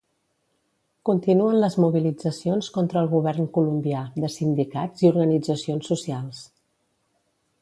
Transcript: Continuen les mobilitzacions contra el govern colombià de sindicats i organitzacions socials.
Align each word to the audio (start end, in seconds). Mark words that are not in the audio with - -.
Continuen 1.09 1.57
les 1.63 1.75
mobilitzacions 1.83 2.71
contra 2.79 3.03
el 3.03 3.11
govern 3.13 3.51
colombià 3.59 4.03
de 4.25 4.33
sindicats 4.39 5.07
i 5.07 5.11
organitzacions 5.15 5.95
socials. 5.95 6.47